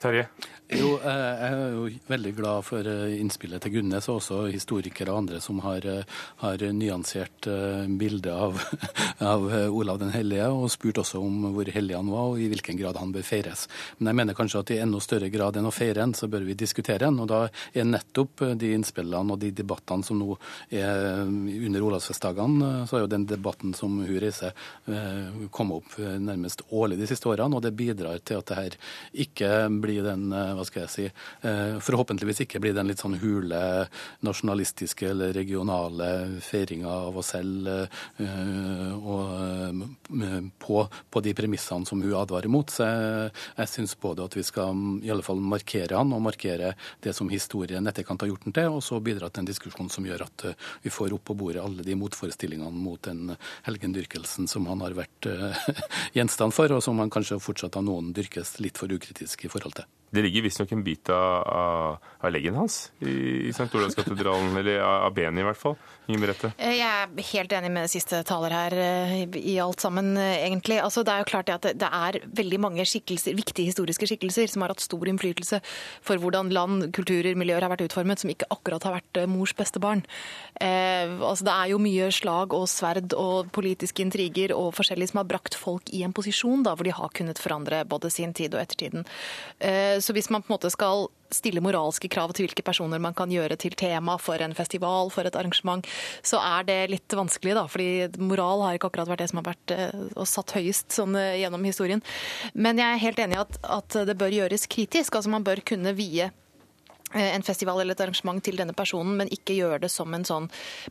Terje? 0.00 0.26
Jo, 0.70 0.90
jeg 1.02 1.46
er 1.50 1.72
jo 1.74 1.86
veldig 2.06 2.30
glad 2.36 2.62
for 2.62 2.86
eh, 2.86 3.16
innspillet 3.18 3.64
til 3.64 3.72
Gunnes, 3.74 4.06
og 4.06 4.20
også 4.20 4.36
historikere 4.52 5.10
og 5.10 5.24
andre 5.24 5.40
som 5.42 5.58
har, 5.64 5.82
eh, 5.82 6.18
har 6.44 6.62
nyansert 6.76 7.48
eh, 7.50 7.88
bildet 7.98 8.30
av, 8.30 8.60
av, 9.32 9.48
Olav 9.74 9.98
den 9.98 10.12
hellige, 10.14 10.46
og 10.54 10.70
spurt 10.70 11.00
også 11.02 11.18
om 11.18 11.48
hvor 11.56 11.66
hellig 11.74 11.96
han 11.98 12.12
var, 12.12 12.28
og 12.30 12.38
i 12.38 12.46
hvilken 12.52 12.78
grad 12.78 13.00
han 13.02 13.10
bør 13.10 13.26
feires. 13.26 13.64
Men 13.98 14.12
jeg 14.12 14.18
mener 14.20 14.38
kanskje 14.38 14.62
at 14.62 14.70
i 14.70 14.78
enda 14.84 15.00
større 15.02 15.32
grad 15.34 15.58
enn 15.58 15.66
å 15.66 15.74
feire 15.74 16.04
en, 16.06 16.14
så 16.14 16.30
bør 16.30 16.46
vi 16.46 16.54
diskutere 16.62 17.10
en. 17.10 17.18
Og 17.24 17.26
da 17.32 17.42
er 17.74 17.90
nettopp 17.90 18.46
de 18.62 18.70
innspillene 18.76 19.34
og 19.34 19.42
de 19.42 19.50
debattene 19.50 20.06
som 20.06 20.22
nå 20.22 20.38
er 20.70 21.26
under 21.26 21.88
Olavsfestdagene, 21.88 22.70
så 22.86 23.00
er 23.00 23.04
jo 23.08 23.10
den 23.10 23.26
debatten 23.26 23.74
som 23.74 23.98
hun 23.98 24.22
reiser, 24.22 24.54
kommet 25.50 25.82
opp 25.82 25.98
nærmest 25.98 26.62
årlig 26.70 27.00
de 27.00 27.10
siste 27.10 27.26
årene, 27.30 27.58
og 27.58 27.66
det 27.66 27.74
bidrar 27.74 28.22
til 28.22 28.38
at 28.38 28.50
det 28.50 28.60
her 28.60 28.80
ikke 29.26 29.52
blir 29.82 29.89
bli 29.90 30.00
den, 30.04 30.32
eh, 30.32 30.54
hva 30.54 30.64
skal 30.66 30.84
jeg 30.84 30.90
si, 30.90 31.04
eh, 31.42 31.78
forhåpentligvis 31.82 32.44
ikke 32.44 32.60
bli 32.62 32.72
den 32.72 32.88
litt 32.90 33.02
sånn 33.02 33.18
hule 33.20 33.88
nasjonalistiske 34.22 35.10
eller 35.10 35.32
regionale 35.34 36.40
feiringa 36.40 36.88
av 37.08 37.18
oss 37.18 37.32
selv 37.34 37.68
eh, 37.68 37.86
på, 40.58 40.76
på, 41.10 41.20
de 41.20 41.34
premissene 41.34 41.86
som 41.86 42.02
hun 42.02 42.14
advarer 42.14 42.48
mot. 42.48 42.70
Så 42.70 42.86
jeg, 42.86 43.32
jeg 43.58 43.72
syns 43.74 43.96
både 44.00 44.24
at 44.24 44.36
vi 44.36 44.44
skal 44.46 44.76
i 45.02 45.10
alle 45.10 45.26
fall 45.26 45.40
markere 45.42 45.98
han 45.98 46.12
og 46.14 46.22
markere 46.22 46.74
det 47.02 47.14
som 47.16 47.28
historien 47.32 47.86
etterkant 47.86 48.22
har 48.22 48.30
gjort 48.30 48.46
den 48.46 48.56
til, 48.56 48.78
og 48.78 48.84
så 48.84 49.00
bidra 49.02 49.30
til 49.30 49.44
en 49.44 49.50
diskusjon 49.50 49.90
som 49.90 50.06
gjør 50.06 50.26
at 50.26 50.46
vi 50.84 50.90
får 50.92 51.14
opp 51.16 51.26
på 51.30 51.38
bordet 51.38 51.62
alle 51.62 51.84
de 51.86 51.98
motforestillingene 51.98 52.84
mot 52.84 53.02
den 53.02 53.34
helgendyrkelsen 53.66 54.48
som 54.50 54.66
han 54.70 54.82
har 54.84 54.96
vært 54.98 55.30
gjenstand 56.16 56.54
for, 56.56 56.72
og 56.76 56.84
som 56.84 56.98
han 57.02 57.12
kanskje 57.12 57.40
fortsatt 57.42 57.78
av 57.80 57.86
noen 57.86 58.12
dyrkes 58.16 58.58
litt 58.60 58.78
for 58.80 58.90
ukritisk 58.92 59.46
i 59.46 59.52
forhold 59.52 59.79
til. 59.79 59.79
Det 60.10 60.22
ligger 60.24 60.42
visstnok 60.42 60.72
en 60.72 60.82
bit 60.84 61.08
av, 61.14 62.00
av, 62.18 62.30
leggen 62.34 62.56
hans 62.58 62.90
i, 62.98 63.12
i 63.46 63.50
St. 63.54 63.68
Olavskatedralen, 63.70 64.56
eller 64.58 64.82
av 64.82 65.14
benet 65.14 65.44
i 65.44 65.46
hvert 65.46 65.60
fall. 65.60 65.76
Inger 66.10 66.22
Merete? 66.24 66.50
Eh, 66.58 66.74
jeg 66.80 66.88
er 66.88 67.28
helt 67.30 67.52
enig 67.54 67.70
med 67.70 67.90
siste 67.92 68.18
taler 68.26 68.54
her 68.54 68.74
eh, 68.74 69.14
i 69.38 69.54
alt 69.62 69.82
sammen, 69.84 70.16
eh, 70.18 70.40
egentlig. 70.48 70.80
Altså, 70.82 71.04
det 71.06 71.14
er 71.14 71.22
jo 71.22 71.28
klart 71.30 71.52
at 71.54 71.68
det 71.78 71.90
er 71.90 72.18
veldig 72.26 72.58
mange 72.66 72.82
viktige 72.82 73.68
historiske 73.68 74.08
skikkelser 74.10 74.50
som 74.50 74.64
har 74.64 74.74
hatt 74.74 74.82
stor 74.82 75.06
innflytelse 75.12 75.60
for 76.02 76.18
hvordan 76.18 76.50
land, 76.54 76.88
kulturer, 76.96 77.38
miljøer 77.38 77.62
har 77.62 77.70
vært 77.70 77.86
utformet, 77.86 78.18
som 78.18 78.34
ikke 78.34 78.50
akkurat 78.50 78.88
har 78.88 78.98
vært 78.98 79.22
mors 79.30 79.54
beste 79.54 79.82
barn. 79.82 80.02
Eh, 80.58 81.06
altså, 81.20 81.46
det 81.46 81.54
er 81.54 81.70
jo 81.70 81.80
mye 81.86 82.10
slag 82.14 82.58
og 82.58 82.66
sverd 82.72 83.14
og 83.14 83.52
politiske 83.54 84.02
intriger 84.02 84.56
og 84.56 84.74
forskjellig 84.74 85.12
som 85.12 85.22
har 85.22 85.30
brakt 85.30 85.54
folk 85.54 85.94
i 85.94 86.02
en 86.06 86.16
posisjon 86.16 86.66
da, 86.66 86.74
hvor 86.74 86.88
de 86.88 86.98
har 86.98 87.14
kunnet 87.14 87.38
forandre 87.38 87.84
både 87.86 88.10
sin 88.10 88.34
tid 88.34 88.58
og 88.58 88.64
ettertiden. 88.64 89.06
Eh, 89.62 89.99
så 90.00 90.14
hvis 90.16 90.30
man 90.32 90.42
på 90.42 90.50
en 90.50 90.56
måte 90.56 90.70
skal 90.72 91.08
stille 91.30 91.62
moralske 91.62 92.10
krav 92.10 92.32
til 92.34 92.46
hvilke 92.46 92.64
personer 92.66 93.02
man 93.02 93.14
kan 93.16 93.30
gjøre 93.30 93.56
til 93.60 93.76
tema 93.78 94.16
for 94.18 94.42
en 94.42 94.54
festival, 94.56 95.12
for 95.14 95.28
et 95.28 95.36
arrangement, 95.38 95.86
så 96.26 96.40
er 96.42 96.66
det 96.66 96.78
litt 96.90 97.16
vanskelig, 97.16 97.54
da. 97.58 97.66
Fordi 97.70 98.22
moral 98.22 98.64
har 98.66 98.78
ikke 98.78 98.90
akkurat 98.90 99.12
vært 99.12 99.24
det 99.24 99.30
som 99.30 99.42
har 99.42 99.50
vært 99.52 99.76
og 99.76 100.24
eh, 100.24 100.30
satt 100.32 100.56
høyest 100.58 100.98
sånn, 100.98 101.16
eh, 101.18 101.38
gjennom 101.44 101.66
historien. 101.68 102.02
Men 102.54 102.82
jeg 102.82 102.96
er 102.96 103.04
helt 103.06 103.24
enig 103.24 103.38
i 103.38 103.42
at, 103.44 103.60
at 103.78 104.00
det 104.10 104.18
bør 104.18 104.34
gjøres 104.40 104.68
kritisk. 104.70 105.14
Altså 105.14 105.32
man 105.32 105.46
bør 105.46 105.62
kunne 105.72 105.94
vie 105.98 106.30
en 107.12 107.42
festival 107.42 107.80
eller 107.80 107.96
et 107.96 108.04
arrangement 108.04 108.42
til 108.44 108.58
denne 108.60 108.74
personen, 108.76 109.16
men 109.18 109.30
ikke 109.34 109.56
gjør 109.56 109.82
det 109.82 109.90
som 109.92 110.12
en 110.14 110.26
sånn 110.26 110.48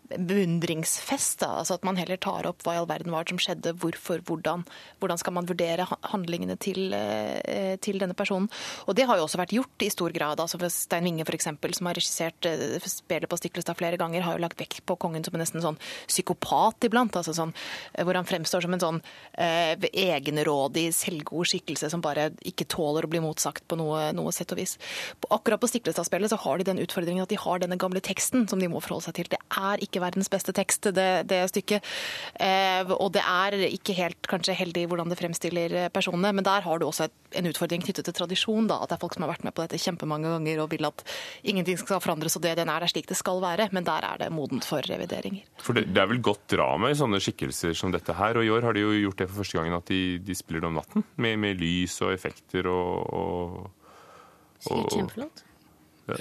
beundringsfest. 0.09 1.39
Da. 1.43 1.59
Altså 1.61 1.77
At 1.77 1.85
man 1.87 1.99
heller 1.99 2.19
tar 2.19 2.47
opp 2.49 2.63
hva 2.65 2.75
i 2.75 2.81
all 2.81 2.89
verden 2.89 3.13
var 3.13 3.23
det 3.23 3.33
som 3.33 3.41
skjedde, 3.41 3.75
hvorfor, 3.79 4.23
hvordan. 4.27 4.65
Hvordan 4.99 5.21
skal 5.21 5.35
man 5.37 5.47
vurdere 5.49 5.87
handlingene 6.11 6.57
til, 6.59 6.93
eh, 6.93 7.77
til, 7.81 7.99
denne 7.99 8.15
personen. 8.15 8.49
Og 8.87 8.95
det 8.95 9.05
har 9.07 9.17
jo 9.17 9.25
også 9.25 9.39
vært 9.39 9.55
gjort 9.55 9.83
i 9.83 9.89
stor 9.89 10.11
grad. 10.11 10.39
altså 10.39 10.57
Stein 10.69 11.03
Winge 11.03 11.25
f.eks., 11.25 11.49
som 11.77 11.85
har 11.87 11.95
regissert 11.95 12.45
eh, 12.45 12.79
spillet 12.85 13.29
på 13.29 13.37
Stiklestad 13.37 13.77
flere 13.77 13.97
ganger, 13.97 14.21
har 14.21 14.37
jo 14.37 14.43
lagt 14.43 14.59
vekt 14.59 14.85
på 14.85 14.95
kongen 14.95 15.23
som 15.23 15.35
en 15.35 15.43
nesten 15.43 15.61
sånn 15.61 15.79
psykopat 16.07 16.85
iblant. 16.85 17.15
altså 17.15 17.33
sånn, 17.33 17.53
Hvor 17.95 18.15
han 18.15 18.25
fremstår 18.25 18.61
som 18.61 18.73
en 18.73 18.79
sånn 18.79 19.01
eh, 19.37 19.75
egenrådig, 19.91 20.93
selvgod 20.93 21.47
skikkelse 21.47 21.89
som 21.89 22.01
bare 22.01 22.31
ikke 22.43 22.67
tåler 22.67 23.05
å 23.05 23.11
bli 23.11 23.19
motsagt 23.19 23.67
på 23.67 23.77
noe, 23.79 24.11
noe 24.13 24.31
sett 24.31 24.51
og 24.51 24.59
vis. 24.59 24.77
Akkurat 25.29 25.59
på 25.59 25.67
Stiklestad 25.67 26.05
spillet, 26.09 26.31
så 26.31 26.39
har 26.43 26.59
de 26.59 26.67
den 26.67 26.81
utfordringen 26.83 27.23
at 27.23 27.31
de 27.31 27.39
har 27.39 27.61
denne 27.61 27.77
gamle 27.79 28.01
teksten 28.03 28.47
som 28.49 28.61
de 28.61 28.69
må 28.71 28.81
forholde 28.83 29.07
seg 29.07 29.17
til. 29.19 29.29
Det 29.31 29.39
er 29.55 29.83
ikke 29.85 30.01
verdens 30.03 30.31
beste 30.31 30.53
tekst, 30.55 30.89
det, 30.95 31.07
det 31.29 31.41
stykket. 31.53 31.85
Eh, 32.41 32.89
og 32.97 33.13
det 33.15 33.23
er 33.23 33.57
ikke 33.69 33.95
helt 33.97 34.29
kanskje 34.29 34.57
heldig 34.57 34.87
hvordan 34.89 35.11
det 35.11 35.19
fremstiller 35.19 35.77
personene, 35.93 36.33
men 36.35 36.47
der 36.47 36.65
har 36.65 36.81
du 36.81 36.87
også 36.87 37.07
et, 37.07 37.15
en 37.39 37.49
utfordring 37.49 37.83
knyttet 37.85 38.07
til 38.07 38.17
tradisjon. 38.17 38.67
da, 38.69 38.81
At 38.81 38.91
det 38.91 38.97
er 38.97 39.03
folk 39.03 39.15
som 39.15 39.25
har 39.25 39.33
vært 39.33 39.45
med 39.47 39.55
på 39.55 39.65
dette 39.65 39.81
kjempemange 39.81 40.33
ganger 40.35 40.63
og 40.63 40.71
vil 40.73 40.89
at 40.89 41.03
ingenting 41.43 41.79
skal 41.81 42.03
forandres 42.03 42.37
og 42.39 42.45
det 42.45 42.55
den 42.59 42.71
er, 42.71 42.83
er 42.83 42.91
slik 42.91 43.09
det 43.09 43.19
skal 43.19 43.41
være. 43.43 43.69
Men 43.75 43.87
der 43.87 44.05
er 44.07 44.23
det 44.23 44.31
modent 44.33 44.67
for 44.67 44.85
revideringer. 44.85 45.45
For 45.63 45.77
det, 45.77 45.87
det 45.93 46.03
er 46.03 46.09
vel 46.11 46.23
godt 46.25 46.47
drama 46.55 46.91
i 46.91 46.97
sånne 46.97 47.21
skikkelser 47.23 47.75
som 47.77 47.93
dette 47.93 48.15
her, 48.17 48.39
og 48.39 48.45
i 48.45 48.53
år 48.53 48.67
har 48.67 48.75
de 48.75 48.85
jo 48.85 48.95
gjort 49.05 49.23
det 49.23 49.29
for 49.29 49.43
første 49.43 49.59
gangen 49.59 49.77
at 49.77 49.91
de, 49.91 50.01
de 50.23 50.37
spiller 50.37 50.65
det 50.65 50.71
om 50.71 50.79
natten. 50.79 51.05
Med, 51.19 51.37
med 51.41 51.59
lys 51.61 51.99
og 52.05 52.13
effekter 52.15 52.67
og, 52.71 53.13
og 53.13 53.69
Kjempeflott. 54.59 55.45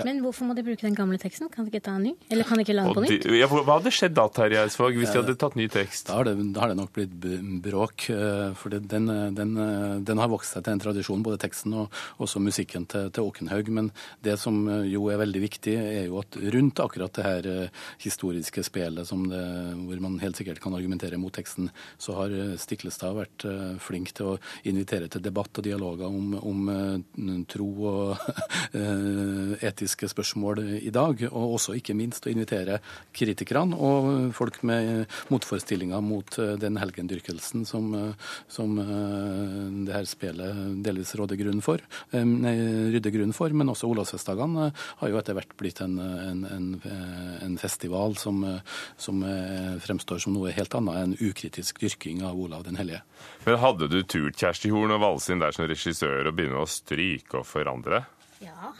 Men 0.06 0.20
hvorfor 0.24 0.48
må 0.48 0.54
de 0.56 0.64
bruke 0.66 0.84
den 0.84 0.96
gamle 0.96 1.18
teksten? 1.20 1.50
Kan 1.52 1.66
de 1.66 1.72
ikke 1.72 1.84
ta 1.86 1.96
en 1.98 2.06
ny? 2.08 2.12
Eller 2.30 2.46
kan 2.48 2.58
de 2.58 2.64
ikke 2.66 2.76
lage 2.76 2.94
på 2.96 3.04
nytt? 3.04 3.24
de, 3.24 3.36
ja, 3.38 3.48
hva 3.50 3.78
hadde 3.78 3.92
skjedd 3.94 4.14
da, 4.16 4.26
Terje 4.34 4.62
Eidsvåg, 4.62 4.98
hvis 5.00 5.12
de 5.12 5.20
hadde 5.22 5.36
tatt 5.40 5.56
ny 5.58 5.68
tekst? 5.72 6.08
Da 6.10 6.18
har 6.18 6.28
det, 6.28 6.34
da 6.54 6.64
har 6.64 6.72
det 6.72 6.78
nok 6.80 6.92
blitt 6.96 7.16
bråk. 7.64 8.08
eh, 8.14 8.52
For 8.58 8.74
det, 8.74 8.82
den, 8.92 9.08
eh, 9.12 9.30
den, 9.36 9.56
eh, 9.56 9.98
den 10.08 10.22
har 10.22 10.30
vokst 10.32 10.56
seg 10.56 10.66
til 10.66 10.76
en 10.76 10.82
tradisjon, 10.84 11.24
både 11.26 11.40
teksten 11.42 11.74
og 11.74 11.98
også 12.18 12.42
musikken 12.42 12.86
til, 12.86 13.10
til 13.10 13.28
Åkenhaug. 13.28 13.72
Men 13.80 13.92
det 14.22 14.38
som 14.38 14.60
jo 14.84 15.08
er 15.12 15.22
veldig 15.22 15.42
viktig, 15.42 15.76
er 15.76 16.06
jo 16.06 16.20
at 16.22 16.36
rundt 16.36 16.82
akkurat 16.84 17.12
det 17.18 17.24
her 17.24 17.70
historiske 18.02 18.62
spelet 18.66 19.06
som 19.08 19.26
det, 19.28 19.42
hvor 19.88 20.00
man 20.04 20.18
helt 20.22 20.36
sikkert 20.38 20.60
kan 20.62 20.74
argumentere 20.76 21.18
mot 21.20 21.32
teksten, 21.34 21.70
så 21.98 22.14
har 22.18 22.34
Stiklestad 22.60 23.16
vært 23.16 23.46
flink 23.82 24.12
til 24.16 24.34
å 24.34 24.38
invitere 24.68 25.08
til 25.10 25.22
debatt 25.24 25.58
og 25.58 25.64
dialoger 25.64 26.06
om, 26.08 26.34
om 26.38 27.44
tro 27.48 27.68
og 27.88 28.28
eh, 28.78 29.54
etiske 29.78 30.10
spørsmål 30.10 30.60
i 30.82 30.90
dag. 30.94 31.22
Og 31.30 31.54
også 31.56 31.76
ikke 31.78 31.96
minst 31.96 32.26
å 32.26 32.32
invitere 32.32 32.80
kritikerne 33.14 33.78
og 33.78 34.34
folk 34.36 34.60
med 34.66 35.06
motforestillinger 35.32 36.02
mot 36.04 36.38
eh, 36.40 36.56
den 36.60 36.78
helgendyrkelsen 36.80 37.64
som, 37.68 37.90
eh, 37.94 38.32
som 38.50 38.74
eh, 38.82 39.86
det 39.86 39.94
her 39.94 40.08
spelet 40.08 40.82
delvis 40.84 41.14
råder 41.18 41.38
grunn 41.40 41.62
for, 41.64 41.82
eh, 42.12 42.24
nei, 42.24 42.56
rydder 42.94 43.14
grunn 43.14 43.34
for. 43.36 43.54
Men 43.54 43.70
også 43.72 43.90
Olavsfestdagene 43.92 44.68
eh, 44.68 44.84
har 45.02 45.12
jo 45.12 45.20
etter 45.20 45.38
hvert 45.38 45.54
blitt 45.60 45.82
en, 45.84 45.98
en, 46.02 46.44
en, 46.48 46.68
eh, 46.82 47.38
en 47.46 47.58
festival 47.60 48.18
som, 48.20 48.42
eh, 48.44 48.82
som 48.98 49.22
eh, 49.26 49.78
fremstår 49.84 50.22
som 50.24 50.36
noe 50.36 50.54
helt 50.54 50.74
annet 50.78 51.02
enn 51.02 51.16
ukritisk 51.30 51.80
dyrking 51.84 52.24
av 52.26 52.38
Olav 52.38 52.66
den 52.66 52.78
hellige. 52.80 53.04
Men 53.46 53.60
hadde 53.62 53.90
du 53.90 54.00
turt, 54.02 54.38
Kjersti 54.38 54.72
Horn, 54.74 54.94
å 54.94 55.02
valse 55.02 55.32
inn 55.32 55.42
der 55.42 55.54
som 55.54 55.68
regissør 55.68 56.30
og 56.30 56.36
begynne 56.36 56.62
å 56.62 56.68
stryke 56.70 57.40
og 57.40 57.48
forandre? 57.48 58.04
Ja. 58.42 58.74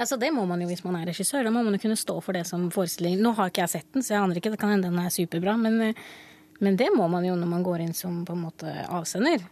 Altså, 0.00 0.16
det 0.16 0.30
må 0.32 0.46
man 0.48 0.62
jo 0.62 0.68
hvis 0.70 0.82
man 0.86 0.96
er 0.96 1.10
regissør. 1.10 1.44
Da 1.44 1.52
må 1.52 1.62
man 1.66 1.76
jo 1.76 1.82
kunne 1.82 1.98
stå 2.00 2.16
for 2.24 2.36
det 2.36 2.46
som 2.48 2.70
forestilling. 2.72 3.18
Nå 3.20 3.34
har 3.36 3.52
ikke 3.52 3.66
jeg 3.66 3.74
sett 3.74 3.88
den, 3.92 4.04
så 4.06 4.14
jeg 4.14 4.22
aner 4.22 4.40
ikke. 4.40 4.54
Det 4.54 4.60
kan 4.62 4.72
hende 4.72 4.88
den 4.88 5.00
er 5.02 5.12
superbra. 5.12 5.58
Men, 5.60 5.76
eh, 5.90 6.02
men 6.64 6.78
det 6.80 6.88
må 6.96 7.08
man 7.12 7.26
jo 7.26 7.36
når 7.36 7.50
man 7.50 7.66
går 7.66 7.84
inn 7.84 7.96
som 7.96 8.22
på 8.24 8.36
en 8.36 8.46
måte 8.46 8.72
avsender. 8.88 9.44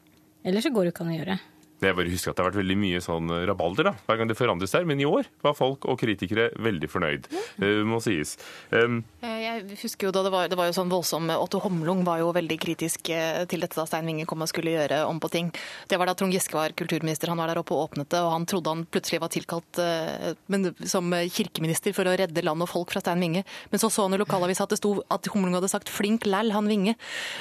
Ellers 0.44 0.64
så 0.64 0.72
går 0.72 0.88
det 0.88 0.94
ikke 0.94 1.04
an 1.04 1.12
å 1.12 1.18
gjøre. 1.18 1.38
Jeg 1.80 1.94
bare 1.94 2.10
husker 2.10 2.30
at 2.32 2.36
det 2.36 2.42
har 2.44 2.50
vært 2.50 2.60
veldig 2.62 2.76
mye 2.80 3.00
sånn 3.04 3.28
rabalder 3.46 3.84
da, 3.84 3.92
hver 4.08 4.18
gang 4.18 4.28
det 4.30 4.36
forandres 4.38 4.72
der, 4.74 4.84
men 4.88 4.98
i 5.00 5.06
år 5.06 5.28
var 5.44 5.54
folk 5.54 5.84
og 5.86 5.98
kritikere 6.00 6.48
veldig 6.58 6.88
fornøyd, 6.90 7.28
eh, 7.62 7.82
må 7.86 8.00
sies. 8.02 8.36
Um, 8.72 9.04
Eh, 9.22 9.38
Jeg 9.48 9.78
husker 9.82 10.06
jo 10.08 10.12
da 10.12 10.22
det 10.22 10.30
var, 10.32 10.48
det 10.48 10.56
var 10.58 10.66
jo 10.66 10.74
sånn 10.76 10.90
voldsom 10.90 11.30
Otto 11.34 11.58
Homlung 11.62 12.04
var 12.04 12.18
jo 12.20 12.32
veldig 12.32 12.58
kritisk 12.60 13.08
eh, 13.10 13.44
til 13.50 13.60
dette 13.60 13.74
da 13.78 13.84
Stein 13.86 14.06
Winge 14.06 14.26
kom 14.26 14.42
og 14.42 14.48
skulle 14.50 14.74
gjøre 14.74 15.04
om 15.08 15.18
på 15.22 15.30
ting. 15.30 15.52
Det 15.88 15.98
var 15.98 16.06
da 16.06 16.14
Trond 16.14 16.32
Giske 16.34 16.54
var 16.54 16.70
kulturminister. 16.78 17.28
Han 17.32 17.38
var 17.38 17.48
der 17.48 17.58
oppe 17.62 17.74
og 17.74 17.88
åpnet 17.90 18.08
det, 18.10 18.20
og 18.22 18.30
han 18.34 18.46
trodde 18.46 18.68
han 18.74 18.84
plutselig 18.86 19.20
var 19.22 19.28
tilkalt 19.34 19.78
eh, 19.82 20.34
men, 20.48 20.72
som 20.86 21.10
kirkeminister 21.10 21.94
for 21.96 22.04
å 22.10 22.14
redde 22.18 22.42
land 22.46 22.62
og 22.62 22.68
folk 22.70 22.90
fra 22.94 23.00
Stein 23.02 23.20
Winge. 23.22 23.44
Men 23.70 23.78
så 23.82 23.90
så 23.90 24.06
han 24.06 24.14
i 24.14 24.20
lokalavisa 24.22 24.66
at 24.66 24.74
det 24.74 24.78
sto 24.82 24.98
at 25.10 25.26
Homlung 25.32 25.54
hadde 25.54 25.70
sagt 25.70 25.88
'flink 25.90 26.26
læll, 26.26 26.52
han 26.52 26.66
Winge'. 26.68 26.94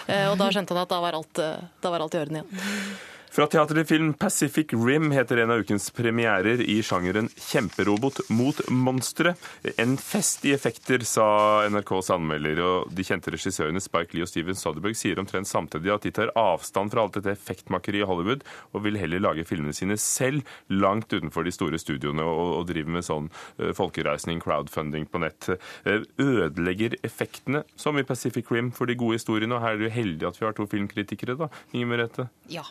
Eh, 0.08 0.30
Og 0.32 0.38
da 0.38 0.50
skjønte 0.50 0.74
han 0.74 0.82
at 0.86 0.90
da 0.90 1.02
var 1.02 1.14
alt, 1.14 1.38
eh, 1.40 1.62
da 1.82 1.90
var 1.94 2.02
alt 2.02 2.16
i 2.16 2.20
orden 2.22 2.42
igjen. 2.42 2.98
Fra 3.38 3.46
teater 3.46 3.78
til 3.78 3.86
film 3.86 4.08
Pacific 4.18 4.72
Rim 4.74 5.12
heter 5.14 5.44
en 5.44 5.52
av 5.54 5.60
ukens 5.62 5.92
premierer 5.94 6.58
i 6.58 6.80
sjangeren 6.82 7.28
kjemperobot 7.30 8.24
mot 8.34 8.64
monstre. 8.74 9.36
En 9.78 9.92
fest 10.02 10.48
i 10.50 10.56
effekter, 10.56 11.04
sa 11.06 11.28
NRKs 11.70 12.10
anmelder, 12.16 12.58
og 12.66 12.96
de 12.98 13.06
kjente 13.06 13.30
regissørene 13.36 13.84
Spike 13.86 14.18
Lee 14.18 14.26
og 14.26 14.32
Steven 14.32 14.58
Soderbergh 14.58 14.98
sier 14.98 15.22
omtrent 15.22 15.46
samtidig 15.46 15.94
at 15.94 16.08
de 16.08 16.14
tar 16.18 16.32
avstand 16.34 16.90
fra 16.96 17.04
alt 17.04 17.20
dette 17.20 17.36
effektmakeriet 17.36 18.08
i 18.08 18.10
Hollywood, 18.10 18.42
og 18.74 18.84
vil 18.88 18.98
heller 18.98 19.22
lage 19.28 19.46
filmene 19.46 19.78
sine 19.78 20.00
selv, 20.02 20.42
langt 20.74 21.14
utenfor 21.14 21.46
de 21.46 21.54
store 21.54 21.78
studioene, 21.78 22.26
og, 22.26 22.56
og 22.64 22.66
driver 22.74 22.98
med 22.98 23.06
sånn 23.06 23.30
eh, 23.60 23.70
folkereisning, 23.78 24.42
crowdfunding 24.42 25.06
på 25.14 25.22
nett. 25.22 25.52
Eh, 25.86 26.10
ødelegger 26.26 26.98
effektene, 27.06 27.68
som 27.78 28.02
i 28.02 28.08
Pacific 28.16 28.50
Rim, 28.50 28.74
for 28.74 28.90
de 28.90 28.98
gode 28.98 29.22
historiene, 29.22 29.54
og 29.54 29.62
her 29.62 29.78
er 29.78 29.86
det 29.86 29.90
jo 29.92 29.96
heldig 30.02 30.32
at 30.34 30.42
vi 30.42 30.50
har 30.50 30.58
to 30.58 30.66
filmkritikere, 30.74 31.38
da, 31.38 31.54
Inger 31.78 31.94
Merete. 31.94 32.30
Ja. 32.50 32.66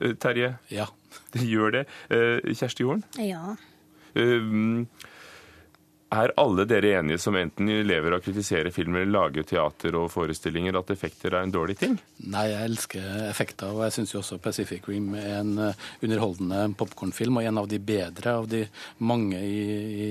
Eh, 0.00 0.14
Terje, 0.14 0.54
Ja. 0.70 0.86
det 1.32 1.42
gjør 1.54 1.72
det. 1.80 1.86
Eh, 2.10 2.52
Kjersti 2.54 2.84
Horn, 2.86 3.02
Ja. 3.18 3.56
eh, 4.14 4.84
er 6.12 6.32
alle 6.42 6.64
dere 6.66 6.88
enige 6.98 7.20
som 7.22 7.36
enten 7.38 7.68
lever 7.86 8.10
av 8.16 8.18
å 8.18 8.24
kritisere 8.24 8.72
filmer, 8.74 9.04
lage 9.06 9.44
teater 9.46 9.94
og 9.94 10.08
forestillinger, 10.10 10.74
at 10.80 10.88
effekter 10.90 11.36
er 11.36 11.44
en 11.46 11.52
dårlig 11.54 11.76
ting? 11.78 11.92
Nei, 12.26 12.48
jeg 12.50 12.66
elsker 12.66 13.28
effekter, 13.28 13.70
og 13.70 13.84
jeg 13.84 13.94
syns 13.94 14.14
jo 14.16 14.18
også 14.18 14.40
Pacific 14.42 14.88
Rim 14.90 15.12
er 15.14 15.36
en 15.38 15.52
underholdende 16.02 16.64
popkornfilm, 16.80 17.38
og 17.38 17.46
en 17.46 17.58
av 17.62 17.68
de 17.70 17.78
bedre 17.78 18.34
av 18.40 18.48
de 18.50 18.64
mange 19.06 19.38
i, 19.38 19.62
i, 19.70 20.10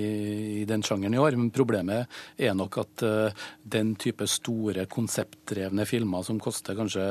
i 0.61 0.65
den 0.71 0.87
sjangeren 0.87 1.17
i 1.17 1.19
år. 1.19 1.35
Men 1.35 1.51
problemet 1.51 2.07
er 2.39 2.55
nok 2.55 2.79
at 2.85 3.03
uh, 3.03 3.43
den 3.67 3.91
type 3.99 4.23
store 4.31 4.87
konseptdrevne 4.87 5.83
filmer 5.85 6.23
som 6.23 6.39
koster 6.39 6.79
kanskje 6.79 7.09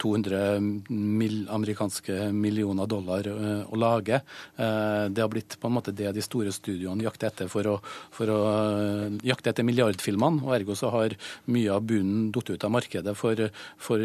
200 0.00 0.60
mil, 0.88 1.36
amerikanske 1.50 2.30
millioner 2.32 2.88
dollar 2.90 3.26
eh, 3.26 3.62
å 3.68 3.78
lage. 3.78 4.20
Eh, 4.56 5.04
det 5.12 5.22
har 5.22 5.30
blitt 5.32 5.58
på 5.60 5.68
en 5.68 5.76
måte 5.76 5.94
det 5.96 6.12
de 6.16 6.24
store 6.24 6.52
studioene 6.54 7.04
jakter 7.04 7.30
etter 7.30 7.50
for 7.52 7.68
å, 7.70 7.76
for 8.14 8.32
å 8.32 8.40
eh, 8.48 9.18
jakte 9.28 9.52
etter 9.52 9.66
milliardfilmene. 9.66 10.44
og 10.46 10.56
Ergo 10.56 10.76
så 10.78 10.92
har 10.94 11.16
mye 11.52 11.72
av 11.72 11.84
bunnen 11.86 12.32
falt 12.46 12.50
ut 12.50 12.64
av 12.64 12.72
markedet 12.74 13.14
for, 13.18 13.40
for, 13.78 14.02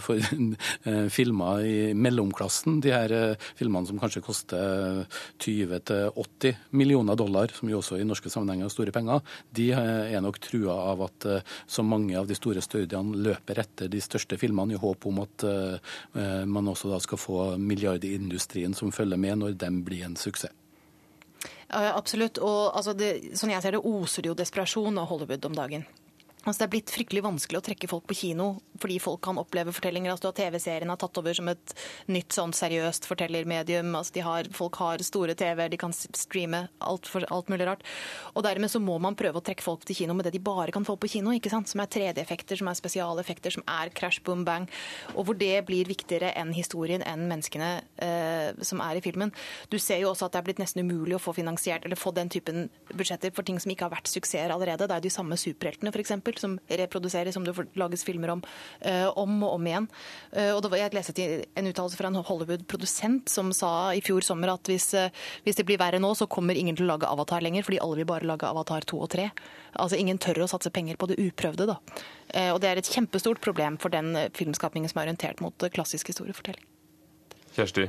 for 0.00 0.20
filmer 1.16 1.66
i 1.66 1.76
mellomklassen. 1.94 2.80
De 2.84 2.92
her 2.94 3.14
filmene 3.58 3.88
som 3.88 4.00
kanskje 4.00 4.24
koster 4.24 5.04
20-80 5.42 6.72
millioner 6.78 7.18
dollar, 7.18 7.52
som 7.54 7.70
jo 7.70 7.80
også 7.82 7.98
i 8.00 8.06
norske 8.06 8.30
sammenhenger 8.32 8.68
er 8.68 8.72
store 8.72 8.94
penger, 8.94 9.20
de 9.52 9.70
er 9.74 10.22
nok 10.24 10.40
trua 10.42 10.76
av 10.92 11.04
at 11.08 11.28
så 11.66 11.84
mange 11.84 12.16
av 12.18 12.28
de 12.28 12.36
store 12.38 12.62
studiene 12.64 13.18
løper 13.26 13.62
etter 13.62 13.90
de 13.92 14.00
største 14.02 14.38
filmene 14.40 14.76
i 14.76 14.80
håp 14.80 15.06
om 15.10 15.22
at 15.24 15.41
eh, 15.48 16.44
man 16.46 16.68
også 16.72 16.90
da 16.92 17.00
skal 17.02 17.20
få 17.20 17.38
milliardindustrien 17.58 18.74
som 18.74 18.92
følger 18.92 19.20
med 19.20 19.40
når 19.42 19.56
den 19.60 19.82
blir 19.86 20.06
en 20.06 20.16
suksess. 20.16 20.52
Absolutt. 21.72 22.36
Og 22.44 22.76
altså, 22.76 22.92
det, 22.92 23.36
sånn 23.38 23.54
jeg 23.54 23.64
ser 23.64 23.72
det, 23.72 23.80
oser 23.80 24.24
det 24.24 24.28
jo 24.28 24.36
desperasjon 24.36 24.98
av 25.00 25.08
Hollywood 25.08 25.46
om 25.48 25.54
dagen. 25.56 25.86
Altså, 26.42 26.58
det 26.58 26.66
er 26.66 26.70
blitt 26.72 26.90
fryktelig 26.90 27.22
vanskelig 27.22 27.60
å 27.60 27.64
trekke 27.68 27.88
folk 27.90 28.08
på 28.10 28.18
kino 28.18 28.46
fordi 28.82 28.96
folk 28.98 29.20
kan 29.22 29.38
oppleve 29.38 29.70
fortellinger. 29.70 30.10
Altså, 30.10 30.32
TV-serien 30.34 30.90
har 30.90 30.98
tatt 30.98 31.18
over 31.20 31.36
som 31.38 31.46
et 31.52 31.74
nytt 32.10 32.34
sånn 32.34 32.50
seriøst 32.56 33.06
fortellermedium. 33.06 33.92
Altså, 33.94 34.24
har, 34.26 34.48
folk 34.56 34.80
har 34.82 35.04
store 35.06 35.36
TV-er, 35.38 35.70
de 35.70 35.78
kan 35.78 35.94
streame 35.94 36.64
alt, 36.82 37.06
for, 37.06 37.22
alt 37.30 37.52
mulig 37.52 37.68
rart. 37.68 37.86
Og 38.34 38.42
dermed 38.42 38.72
så 38.72 38.80
må 38.82 38.96
man 38.98 39.14
prøve 39.18 39.38
å 39.38 39.44
trekke 39.44 39.62
folk 39.62 39.86
til 39.86 40.00
kino 40.00 40.16
med 40.18 40.26
det 40.26 40.32
de 40.34 40.40
bare 40.42 40.74
kan 40.74 40.86
få 40.88 40.96
på 40.98 41.12
kino. 41.12 41.30
ikke 41.30 41.52
sant? 41.52 41.70
Som 41.70 41.84
er 41.84 41.92
3D-effekter, 41.94 42.58
som 42.58 42.72
er 42.72 42.80
spesialeffekter, 42.80 43.54
som 43.54 43.66
er 43.70 43.92
crash, 43.94 44.18
boom, 44.26 44.42
bang. 44.48 44.66
Og 45.14 45.28
hvor 45.28 45.38
det 45.38 45.54
blir 45.68 45.86
viktigere 45.86 46.32
enn 46.42 46.50
historien, 46.56 47.06
enn 47.06 47.28
menneskene 47.30 47.70
eh, 48.02 48.50
som 48.66 48.82
er 48.82 48.98
i 48.98 49.04
filmen. 49.04 49.30
Du 49.70 49.78
ser 49.78 50.02
jo 50.02 50.10
også 50.10 50.26
at 50.26 50.34
det 50.34 50.42
er 50.42 50.48
blitt 50.50 50.64
nesten 50.64 50.82
umulig 50.82 51.20
å 51.20 51.22
få 51.22 51.36
finansiert 51.38 51.86
eller 51.86 52.00
få 52.00 52.10
den 52.18 52.34
typen 52.34 52.66
budsjetter 52.90 53.30
for 53.30 53.46
ting 53.46 53.62
som 53.62 53.70
ikke 53.70 53.86
har 53.86 53.94
vært 53.94 54.10
suksesser 54.10 54.50
allerede. 54.50 54.90
Det 54.90 54.98
er 54.98 55.04
jo 55.04 55.06
de 55.06 55.16
samme 55.20 55.38
superheltene, 55.38 55.94
f.eks 55.94 56.18
som 56.40 56.56
reproduseres, 56.68 57.34
som 57.34 57.44
det 57.44 57.54
lages 57.78 58.04
filmer 58.06 58.32
om 58.34 58.42
uh, 58.86 59.08
om 59.18 59.38
og 59.42 59.56
om 59.56 59.68
igjen. 59.68 59.88
Uh, 60.32 60.52
og 60.54 60.62
det 60.62 60.72
var, 60.72 60.80
Jeg 60.82 60.94
leste 60.96 61.26
en 61.58 61.70
uttalelse 61.70 61.98
fra 61.98 62.10
en 62.10 62.20
Hollywood-produsent 62.20 63.32
som 63.32 63.52
sa 63.56 63.92
i 63.94 64.02
fjor 64.04 64.24
sommer 64.26 64.54
at 64.54 64.70
hvis, 64.70 64.92
uh, 64.98 65.08
hvis, 65.46 65.58
det 65.58 65.66
blir 65.68 65.80
verre 65.80 66.00
nå, 66.02 66.14
så 66.18 66.28
kommer 66.30 66.58
ingen 66.58 66.78
til 66.78 66.86
å 66.86 66.92
lage 66.94 67.08
Avatar 67.08 67.44
lenger, 67.44 67.66
fordi 67.66 67.80
alle 67.82 68.00
vil 68.00 68.10
bare 68.10 68.28
lage 68.28 68.48
Avatar 68.48 68.86
2 68.88 69.00
og 69.00 69.10
3. 69.14 69.30
Altså 69.82 70.00
Ingen 70.00 70.20
tør 70.22 70.44
å 70.44 70.50
satse 70.50 70.72
penger 70.74 70.98
på 71.00 71.08
det 71.10 71.20
uprøvde. 71.20 71.66
da. 71.70 71.78
og 72.52 72.60
Det 72.60 72.68
er 72.68 72.80
et 72.80 72.90
kjempestort 72.92 73.40
problem 73.40 73.78
for 73.80 73.92
den 73.92 74.14
filmskapningen 74.36 74.90
som 74.90 75.00
er 75.00 75.08
orientert 75.08 75.40
mot 75.40 75.66
klassisk 75.72 76.10
historiefortelling. 76.12 76.64
Kjersti, 77.52 77.86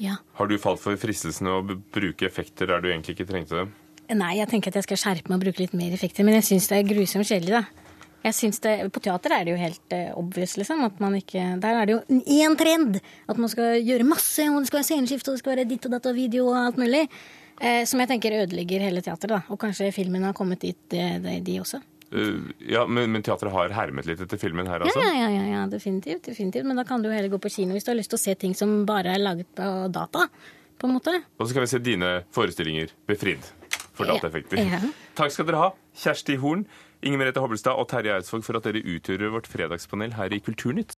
ja. 0.00 0.16
har 0.38 0.48
du 0.48 0.58
falt 0.60 0.80
for 0.80 0.96
fristelsen 1.00 1.48
å 1.50 1.60
bruke 1.64 2.26
effekter 2.26 2.70
der 2.70 2.82
du 2.82 2.90
egentlig 2.90 3.16
ikke 3.16 3.28
trengte 3.28 3.60
dem? 3.60 3.72
Nei, 4.12 4.34
jeg 4.40 4.50
tenker 4.50 4.72
at 4.72 4.80
jeg 4.80 4.88
skal 4.88 5.00
skjerpe 5.00 5.30
meg 5.30 5.38
og 5.38 5.46
bruke 5.46 5.62
litt 5.62 5.76
mer 5.78 5.94
effekter, 5.94 6.26
men 6.26 6.36
jeg 6.40 6.48
syns 6.50 6.68
det 6.70 6.80
er 6.80 6.88
grusomt 6.88 7.28
kjedelig, 7.28 7.60
da. 7.60 7.82
Jeg 8.22 8.36
synes 8.38 8.60
det, 8.62 8.72
På 8.94 9.00
teater 9.02 9.34
er 9.34 9.44
det 9.44 9.54
jo 9.54 9.58
helt 9.58 9.94
uh, 9.96 10.18
obvious, 10.20 10.56
liksom. 10.60 10.84
At 10.86 10.98
man 11.02 11.16
ikke, 11.18 11.42
der 11.62 11.78
er 11.78 11.88
det 11.88 11.96
jo 11.96 12.18
én 12.22 12.56
trend! 12.58 13.00
At 13.26 13.38
man 13.38 13.50
skal 13.50 13.80
gjøre 13.82 14.06
masse, 14.06 14.46
og 14.46 14.60
det 14.60 14.70
skal 14.70 14.78
være 14.78 14.90
sceneskifte, 14.90 15.30
og 15.30 15.38
det 15.38 15.42
skal 15.42 15.56
være 15.56 15.70
ditt 15.70 15.88
og 15.88 15.96
datt 15.96 16.10
og 16.10 16.18
video 16.18 16.50
og 16.52 16.58
alt 16.60 16.78
mulig. 16.78 17.06
Uh, 17.62 17.82
som 17.88 18.02
jeg 18.02 18.12
tenker 18.12 18.38
ødelegger 18.44 18.84
hele 18.86 19.02
teateret, 19.02 19.34
da. 19.34 19.40
Og 19.50 19.58
kanskje 19.62 19.90
filmen 19.94 20.28
har 20.28 20.36
kommet 20.38 20.62
dit, 20.62 20.78
de, 20.94 21.02
de, 21.24 21.40
de 21.42 21.58
også. 21.62 21.82
ja, 22.68 22.84
men, 22.86 23.08
men, 23.10 23.22
teatret 23.24 23.54
har 23.54 23.72
hermet 23.72 24.06
litt 24.06 24.20
etter 24.20 24.38
filmen 24.38 24.68
her, 24.68 24.84
altså? 24.84 25.02
Ja, 25.02 25.12
ja, 25.24 25.30
ja, 25.32 25.44
ja, 25.56 25.62
definitivt, 25.72 26.26
definitivt. 26.28 26.68
Men 26.68 26.78
da 26.78 26.84
kan 26.86 27.02
du 27.02 27.08
jo 27.08 27.14
heller 27.16 27.32
gå 27.32 27.40
på 27.42 27.50
kino 27.50 27.74
hvis 27.74 27.88
du 27.88 27.90
har 27.90 27.98
lyst 27.98 28.12
til 28.12 28.20
å 28.20 28.22
se 28.22 28.36
ting 28.38 28.54
som 28.54 28.82
bare 28.86 29.16
er 29.16 29.22
laget 29.22 29.50
på 29.56 29.70
data. 29.90 30.28
på 30.78 30.88
en 30.88 30.96
måte. 30.98 31.12
Og 31.38 31.46
så 31.46 31.54
kan 31.54 31.62
vi 31.62 31.70
se 31.70 31.78
dine 31.78 32.08
forestillinger 32.34 32.90
befridd 33.06 33.50
for 33.94 34.10
dataeffekter. 34.10 34.58
Ja. 34.58 34.80
Takk 35.18 35.30
skal 35.34 35.46
dere 35.48 35.60
ha, 35.62 35.70
Kjersti 36.02 36.36
Horn, 36.42 36.66
Inger 37.02 37.18
Merete 37.22 37.42
Hobbelstad 37.42 37.78
og 37.78 37.88
Terje 37.90 38.18
Eidsvåg, 38.18 38.42
for 38.46 38.58
at 38.58 38.66
dere 38.66 38.82
utgjør 38.82 39.30
vårt 39.34 39.48
fredagspanel 39.50 40.18
her 40.18 40.34
i 40.34 40.42
Kulturnytt. 40.42 40.90